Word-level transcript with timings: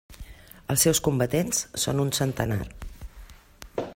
Els 0.73 0.85
seus 0.87 1.01
combatents 1.07 1.61
són 1.85 2.03
un 2.05 2.11
centenar. 2.21 2.61